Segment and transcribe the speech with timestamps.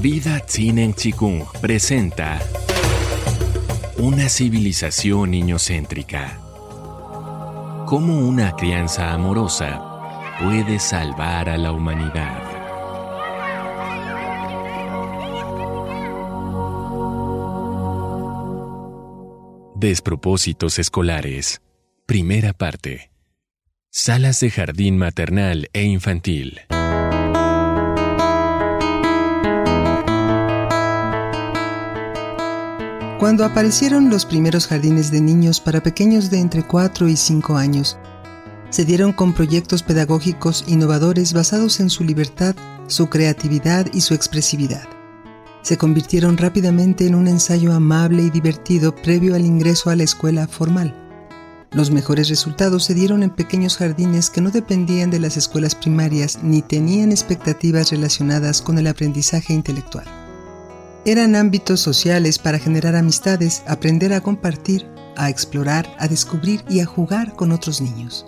[0.00, 2.38] Vida Tsinen Chikung presenta
[3.96, 6.38] Una civilización niñocéntrica.
[7.84, 12.42] Cómo una crianza amorosa puede salvar a la humanidad.
[19.74, 21.60] Despropósitos escolares.
[22.06, 23.10] Primera parte.
[23.90, 26.60] Salas de jardín maternal e infantil.
[33.18, 37.98] Cuando aparecieron los primeros jardines de niños para pequeños de entre 4 y 5 años,
[38.70, 42.54] se dieron con proyectos pedagógicos innovadores basados en su libertad,
[42.86, 44.86] su creatividad y su expresividad.
[45.62, 50.46] Se convirtieron rápidamente en un ensayo amable y divertido previo al ingreso a la escuela
[50.46, 50.94] formal.
[51.72, 56.38] Los mejores resultados se dieron en pequeños jardines que no dependían de las escuelas primarias
[56.44, 60.17] ni tenían expectativas relacionadas con el aprendizaje intelectual.
[61.04, 66.86] Eran ámbitos sociales para generar amistades, aprender a compartir, a explorar, a descubrir y a
[66.86, 68.26] jugar con otros niños.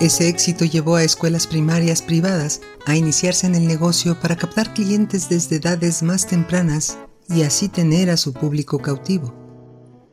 [0.00, 5.28] Ese éxito llevó a escuelas primarias privadas a iniciarse en el negocio para captar clientes
[5.28, 9.32] desde edades más tempranas y así tener a su público cautivo.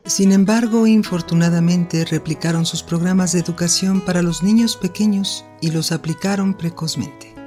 [0.05, 6.55] Sin embargo, infortunadamente replicaron sus programas de educación para los niños pequeños y los aplicaron
[6.55, 7.38] precozmente.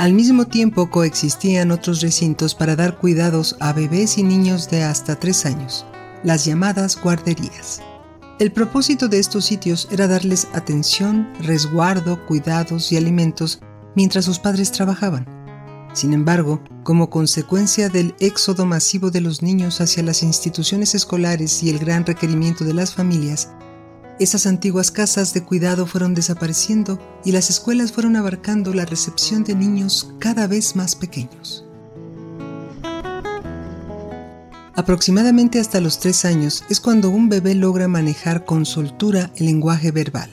[0.00, 5.16] Al mismo tiempo coexistían otros recintos para dar cuidados a bebés y niños de hasta
[5.20, 5.84] 3 años,
[6.24, 7.82] las llamadas guarderías.
[8.38, 13.60] El propósito de estos sitios era darles atención, resguardo, cuidados y alimentos
[13.94, 15.26] mientras sus padres trabajaban.
[15.92, 21.68] Sin embargo, como consecuencia del éxodo masivo de los niños hacia las instituciones escolares y
[21.68, 23.50] el gran requerimiento de las familias,
[24.20, 29.54] esas antiguas casas de cuidado fueron desapareciendo y las escuelas fueron abarcando la recepción de
[29.54, 31.64] niños cada vez más pequeños.
[34.76, 39.90] Aproximadamente hasta los tres años es cuando un bebé logra manejar con soltura el lenguaje
[39.90, 40.30] verbal.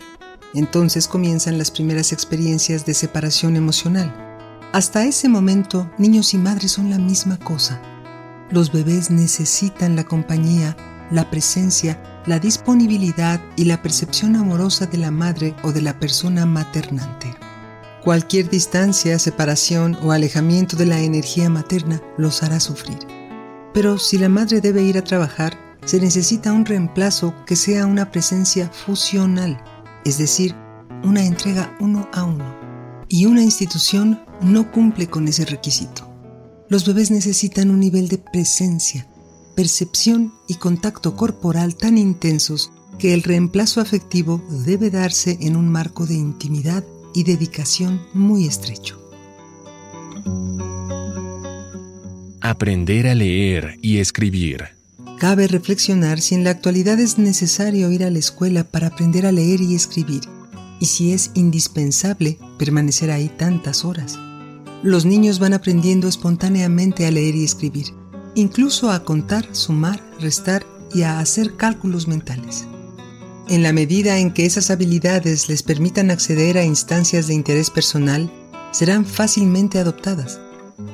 [0.54, 4.14] Entonces comienzan las primeras experiencias de separación emocional.
[4.74, 7.82] Hasta ese momento, niños y madres son la misma cosa.
[8.52, 10.76] Los bebés necesitan la compañía,
[11.10, 16.46] la presencia, la disponibilidad y la percepción amorosa de la madre o de la persona
[16.46, 17.34] maternante.
[18.04, 23.00] Cualquier distancia, separación o alejamiento de la energía materna los hará sufrir.
[23.74, 28.12] Pero si la madre debe ir a trabajar, se necesita un reemplazo que sea una
[28.12, 29.62] presencia fusional,
[30.04, 30.54] es decir,
[31.04, 32.56] una entrega uno a uno.
[33.08, 36.10] Y una institución no cumple con ese requisito.
[36.70, 39.08] Los bebés necesitan un nivel de presencia,
[39.58, 46.06] percepción y contacto corporal tan intensos que el reemplazo afectivo debe darse en un marco
[46.06, 46.84] de intimidad
[47.16, 49.02] y dedicación muy estrecho.
[52.40, 54.64] Aprender a leer y escribir.
[55.18, 59.32] Cabe reflexionar si en la actualidad es necesario ir a la escuela para aprender a
[59.32, 60.22] leer y escribir,
[60.80, 64.20] y si es indispensable permanecer ahí tantas horas.
[64.84, 67.88] Los niños van aprendiendo espontáneamente a leer y escribir
[68.38, 72.68] incluso a contar, sumar, restar y a hacer cálculos mentales.
[73.50, 78.32] En la medida en que esas habilidades les permitan acceder a instancias de interés personal,
[78.72, 80.40] serán fácilmente adoptadas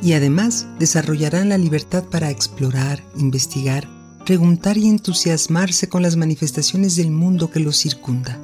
[0.02, 3.90] y además desarrollarán la libertad para explorar, investigar,
[4.26, 8.40] preguntar y entusiasmarse con las manifestaciones del mundo que los circunda.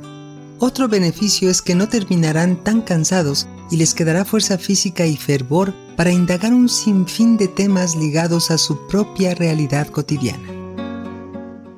[0.59, 5.73] Otro beneficio es que no terminarán tan cansados y les quedará fuerza física y fervor
[5.95, 10.47] para indagar un sinfín de temas ligados a su propia realidad cotidiana.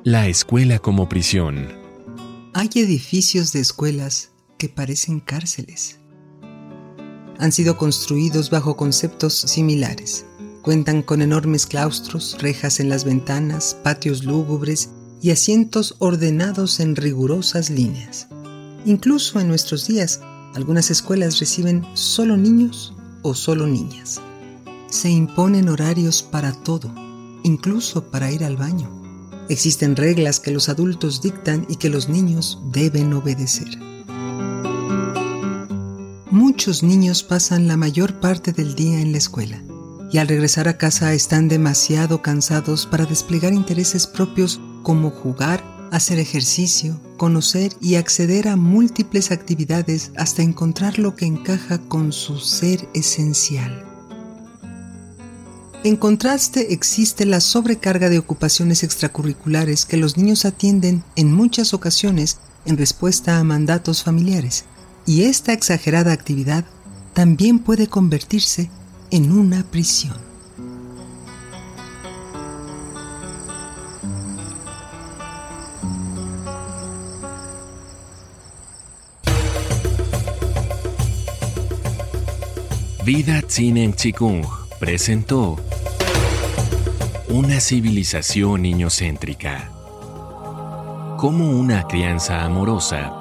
[0.04, 1.68] La escuela como prisión.
[2.54, 5.98] Hay edificios de escuelas que parecen cárceles.
[7.38, 10.24] Han sido construidos bajo conceptos similares.
[10.62, 17.70] Cuentan con enormes claustros, rejas en las ventanas, patios lúgubres y asientos ordenados en rigurosas
[17.70, 18.28] líneas.
[18.84, 20.20] Incluso en nuestros días,
[20.54, 24.20] algunas escuelas reciben solo niños o solo niñas.
[24.88, 26.92] Se imponen horarios para todo,
[27.42, 28.90] incluso para ir al baño.
[29.48, 33.68] Existen reglas que los adultos dictan y que los niños deben obedecer.
[36.30, 39.62] Muchos niños pasan la mayor parte del día en la escuela
[40.12, 46.18] y al regresar a casa están demasiado cansados para desplegar intereses propios como jugar, hacer
[46.18, 52.88] ejercicio, conocer y acceder a múltiples actividades hasta encontrar lo que encaja con su ser
[52.94, 53.84] esencial.
[55.84, 62.38] En contraste existe la sobrecarga de ocupaciones extracurriculares que los niños atienden en muchas ocasiones
[62.64, 64.64] en respuesta a mandatos familiares,
[65.04, 66.64] y esta exagerada actividad
[67.12, 68.70] también puede convertirse
[69.10, 70.31] en una prisión.
[83.14, 84.42] Vida Tsinen Chikung
[84.80, 85.58] presentó
[87.28, 89.70] Una civilización niñocéntrica.
[91.18, 93.12] Cómo una crianza amorosa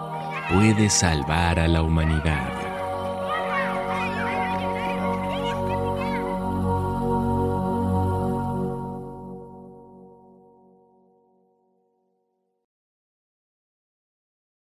[0.49, 2.60] puede salvar a la humanidad.